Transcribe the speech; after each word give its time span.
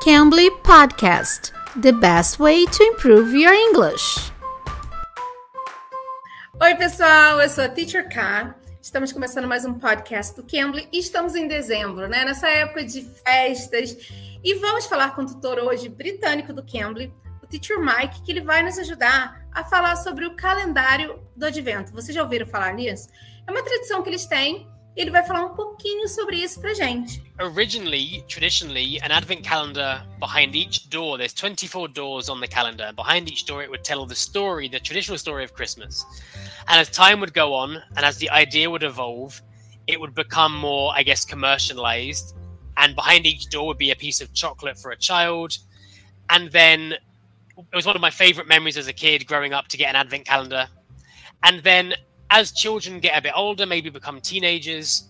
Cambly 0.00 0.50
Podcast 0.62 1.52
The 1.76 1.92
best 1.92 2.40
way 2.40 2.64
to 2.64 2.82
improve 2.82 3.34
your 3.34 3.52
English. 3.52 4.32
Oi, 6.58 6.74
pessoal, 6.76 7.38
eu 7.38 7.48
sou 7.50 7.64
a 7.64 7.68
Teacher 7.68 8.08
K. 8.08 8.54
Estamos 8.80 9.12
começando 9.12 9.46
mais 9.46 9.66
um 9.66 9.74
podcast 9.74 10.34
do 10.34 10.42
Cambly 10.42 10.88
e 10.90 11.00
estamos 11.00 11.34
em 11.34 11.46
dezembro, 11.46 12.08
né? 12.08 12.24
Nessa 12.24 12.48
época 12.48 12.82
de 12.82 13.02
festas. 13.02 13.94
E 14.42 14.54
vamos 14.54 14.86
falar 14.86 15.14
com 15.14 15.20
o 15.20 15.26
tutor 15.26 15.58
hoje 15.58 15.90
britânico 15.90 16.54
do 16.54 16.64
Cambly, 16.64 17.12
o 17.42 17.46
Teacher 17.46 17.78
Mike, 17.78 18.22
que 18.22 18.32
ele 18.32 18.40
vai 18.40 18.62
nos 18.62 18.78
ajudar 18.78 19.46
a 19.52 19.62
falar 19.64 19.96
sobre 19.96 20.24
o 20.24 20.34
calendário 20.34 21.20
do 21.36 21.44
advento. 21.44 21.92
Vocês 21.92 22.14
já 22.14 22.22
ouviram 22.22 22.46
falar 22.46 22.72
nisso? 22.72 23.06
É 23.46 23.50
uma 23.50 23.62
tradição 23.62 24.02
que 24.02 24.08
eles 24.08 24.24
têm 24.24 24.66
ele 24.96 25.10
vai 25.10 25.24
falar 25.24 25.46
um 25.46 25.54
pouquinho 25.54 26.08
sobre 26.08 26.36
isso 26.36 26.60
pra 26.60 26.74
gente. 26.74 27.22
Originally, 27.38 28.22
traditionally, 28.28 28.98
an 29.02 29.10
advent 29.10 29.42
calendar 29.42 30.04
behind 30.18 30.54
each 30.54 30.88
door, 30.88 31.16
there's 31.16 31.32
24 31.32 31.88
doors 31.88 32.28
on 32.28 32.40
the 32.40 32.48
calendar. 32.48 32.92
Behind 32.94 33.28
each 33.28 33.46
door, 33.46 33.62
it 33.62 33.70
would 33.70 33.84
tell 33.84 34.06
the 34.06 34.14
story, 34.14 34.68
the 34.68 34.80
traditional 34.80 35.18
story 35.18 35.44
of 35.44 35.52
Christmas. 35.54 36.04
And 36.68 36.80
as 36.80 36.90
time 36.90 37.20
would 37.20 37.32
go 37.32 37.54
on, 37.54 37.82
and 37.96 38.04
as 38.04 38.18
the 38.18 38.30
idea 38.30 38.68
would 38.68 38.82
evolve, 38.82 39.40
it 39.86 39.98
would 40.00 40.14
become 40.14 40.54
more, 40.54 40.92
I 40.94 41.02
guess, 41.02 41.24
commercialized. 41.24 42.34
And 42.76 42.94
behind 42.94 43.26
each 43.26 43.48
door 43.48 43.66
would 43.68 43.78
be 43.78 43.90
a 43.90 43.96
piece 43.96 44.20
of 44.20 44.32
chocolate 44.34 44.78
for 44.78 44.90
a 44.90 44.96
child. 44.96 45.56
And 46.28 46.50
then 46.52 46.92
it 46.92 47.76
was 47.76 47.86
one 47.86 47.96
of 47.96 48.02
my 48.02 48.10
favorite 48.10 48.48
memories 48.48 48.76
as 48.76 48.86
a 48.86 48.92
kid 48.92 49.26
growing 49.26 49.52
up 49.52 49.68
to 49.68 49.76
get 49.76 49.88
an 49.88 49.96
advent 49.96 50.26
calendar. 50.26 50.68
And 51.42 51.62
then 51.62 51.94
as 52.30 52.52
children 52.52 53.00
get 53.00 53.18
a 53.18 53.22
bit 53.22 53.32
older, 53.34 53.66
maybe 53.66 53.90
become 53.90 54.20
teenagers, 54.20 55.08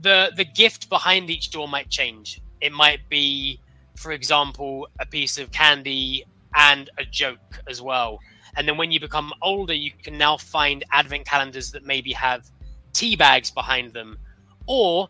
the 0.00 0.32
the 0.36 0.44
gift 0.44 0.88
behind 0.88 1.30
each 1.30 1.50
door 1.50 1.68
might 1.68 1.88
change. 1.88 2.40
It 2.60 2.72
might 2.72 3.08
be, 3.08 3.60
for 3.96 4.12
example, 4.12 4.88
a 5.00 5.06
piece 5.06 5.38
of 5.38 5.50
candy 5.52 6.24
and 6.54 6.90
a 6.98 7.04
joke 7.04 7.62
as 7.68 7.80
well. 7.80 8.18
And 8.56 8.66
then 8.66 8.76
when 8.76 8.90
you 8.90 8.98
become 8.98 9.32
older, 9.42 9.74
you 9.74 9.92
can 10.02 10.18
now 10.18 10.36
find 10.36 10.84
advent 10.90 11.24
calendars 11.24 11.70
that 11.72 11.84
maybe 11.84 12.12
have 12.12 12.50
tea 12.92 13.14
bags 13.14 13.50
behind 13.50 13.92
them. 13.92 14.18
Or 14.66 15.08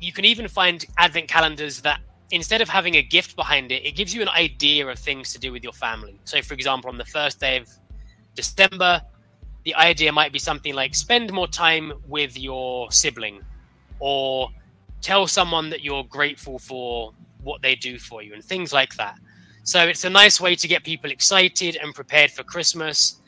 you 0.00 0.12
can 0.12 0.24
even 0.24 0.48
find 0.48 0.84
advent 0.98 1.28
calendars 1.28 1.80
that 1.82 2.00
instead 2.32 2.60
of 2.60 2.68
having 2.68 2.96
a 2.96 3.02
gift 3.02 3.36
behind 3.36 3.70
it, 3.70 3.84
it 3.84 3.92
gives 3.92 4.12
you 4.12 4.22
an 4.22 4.28
idea 4.30 4.86
of 4.88 4.98
things 4.98 5.32
to 5.32 5.38
do 5.38 5.52
with 5.52 5.62
your 5.62 5.72
family. 5.74 6.18
So, 6.24 6.42
for 6.42 6.54
example, 6.54 6.90
on 6.90 6.98
the 6.98 7.04
first 7.04 7.38
day 7.38 7.58
of 7.58 7.68
December, 8.34 9.02
the 9.64 9.74
idea 9.74 10.12
might 10.12 10.32
be 10.32 10.38
something 10.38 10.74
like 10.74 10.94
spend 10.94 11.32
more 11.32 11.46
time 11.46 11.92
with 12.06 12.38
your 12.38 12.90
sibling 12.90 13.40
or 14.00 14.50
tell 15.00 15.26
someone 15.26 15.70
that 15.70 15.82
you're 15.82 16.04
grateful 16.04 16.58
for 16.58 17.12
what 17.42 17.62
they 17.62 17.74
do 17.74 17.98
for 17.98 18.22
you 18.22 18.34
and 18.34 18.44
things 18.44 18.72
like 18.72 18.94
that. 18.96 19.18
So 19.64 19.86
it's 19.86 20.04
a 20.04 20.10
nice 20.10 20.40
way 20.40 20.56
to 20.56 20.66
get 20.66 20.82
people 20.82 21.10
excited 21.10 21.76
and 21.76 21.94
prepared 21.94 22.30
for 22.30 22.42
Christmas 22.42 23.20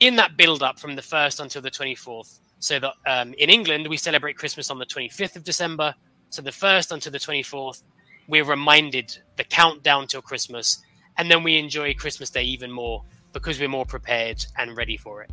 in 0.00 0.16
that 0.16 0.36
build 0.36 0.62
up 0.62 0.78
from 0.78 0.94
the 0.96 1.02
1st 1.02 1.40
until 1.40 1.62
the 1.62 1.70
24th. 1.70 2.40
So 2.58 2.78
that 2.78 2.92
um, 3.06 3.34
in 3.38 3.48
England, 3.48 3.88
we 3.88 3.96
celebrate 3.96 4.36
Christmas 4.36 4.70
on 4.70 4.78
the 4.78 4.84
25th 4.84 5.36
of 5.36 5.44
December. 5.44 5.94
So 6.28 6.42
the 6.42 6.50
1st 6.50 6.92
until 6.92 7.12
the 7.12 7.18
24th, 7.18 7.82
we're 8.28 8.44
reminded 8.44 9.16
the 9.36 9.44
countdown 9.44 10.06
till 10.06 10.20
Christmas. 10.20 10.82
And 11.16 11.30
then 11.30 11.42
we 11.42 11.56
enjoy 11.56 11.94
Christmas 11.94 12.28
Day 12.28 12.44
even 12.44 12.70
more 12.70 13.02
because 13.32 13.58
we're 13.58 13.68
more 13.68 13.86
prepared 13.86 14.44
and 14.58 14.76
ready 14.76 14.98
for 14.98 15.22
it. 15.22 15.30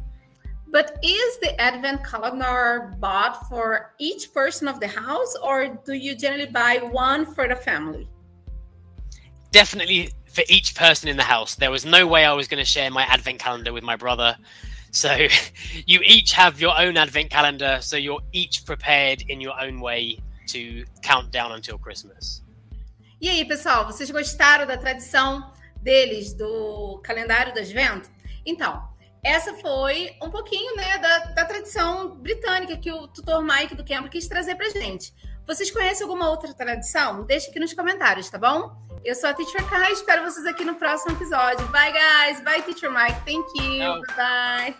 But 0.70 0.98
is 1.02 1.40
the 1.40 1.60
advent 1.60 2.04
calendar 2.04 2.94
bought 3.00 3.48
for 3.48 3.94
each 4.00 4.34
person 4.34 4.68
of 4.68 4.80
the 4.80 4.88
house, 4.88 5.36
or 5.42 5.80
do 5.86 5.94
you 5.94 6.16
generally 6.16 6.52
buy 6.52 6.80
one 6.92 7.26
for 7.26 7.48
the 7.48 7.56
family? 7.56 8.10
Definitely 9.52 10.12
for 10.28 10.44
each 10.50 10.76
person 10.76 11.08
in 11.08 11.18
the 11.18 11.24
house. 11.24 11.56
There 11.56 11.72
was 11.72 11.86
no 11.86 12.06
way 12.06 12.26
I 12.26 12.34
was 12.34 12.48
going 12.48 12.64
to 12.64 12.70
share 12.70 12.92
my 12.92 13.04
advent 13.04 13.40
calendar 13.40 13.72
with 13.72 13.84
my 13.84 13.96
brother. 13.96 14.38
So 14.92 15.28
you 15.86 16.00
each 16.04 16.34
have 16.34 16.60
your 16.60 16.78
own 16.78 16.98
advent 16.98 17.30
calendar, 17.30 17.80
so 17.82 17.96
you're 17.98 18.22
each 18.34 18.66
prepared 18.66 19.24
in 19.30 19.40
your 19.40 19.60
own 19.60 19.80
way 19.80 20.20
to 20.48 20.86
count 21.02 21.32
down 21.32 21.54
until 21.54 21.78
Christmas. 21.78 22.44
E 23.20 23.30
aí, 23.30 23.46
pessoal, 23.46 23.86
vocês 23.86 24.12
gostaram 24.12 24.68
da 24.68 24.78
tradição 24.78 25.52
deles 25.82 26.34
do 26.34 27.02
calendário 27.04 27.54
do 27.54 27.60
advento? 27.60 28.10
Então, 28.46 28.88
essa 29.24 29.54
foi 29.56 30.16
um 30.22 30.30
pouquinho 30.30 30.76
né, 30.76 30.98
da, 30.98 31.20
da 31.34 31.46
tradição 31.46 32.16
britânica 32.16 32.78
que 32.78 32.92
o 32.92 33.08
tutor 33.08 33.44
Mike 33.44 33.76
do 33.76 33.84
Cambridge 33.84 34.10
quis 34.10 34.28
trazer 34.28 34.56
para 34.56 34.70
gente. 34.70 35.14
Vocês 35.46 35.72
conhecem 35.72 36.04
alguma 36.04 36.30
outra 36.30 36.54
tradição? 36.54 37.24
Deixe 37.26 37.50
aqui 37.50 37.60
nos 37.60 37.74
comentários, 37.74 38.30
tá 38.30 38.38
bom? 38.38 38.76
Eu 39.04 39.16
sou 39.16 39.30
a 39.30 39.34
Teacher 39.34 39.64
Kai, 39.70 39.94
espero 39.94 40.24
vocês 40.24 40.46
aqui 40.46 40.66
no 40.66 40.76
próximo 40.76 41.16
episódio. 41.16 41.66
Bye, 41.68 41.94
guys. 41.94 42.42
Bye, 42.42 42.62
Teacher 42.62 42.92
Mike. 42.92 43.20
Thank 43.26 43.48
you. 43.58 44.02
Bye. 44.18 44.76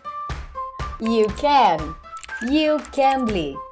You 1.00 1.26
can. 1.36 1.94
You 2.50 2.78
can 2.92 3.24
be. 3.24 3.67